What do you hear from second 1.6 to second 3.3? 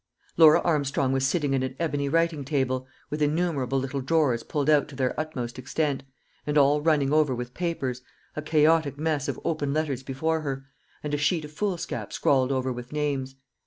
an ebony writing table, with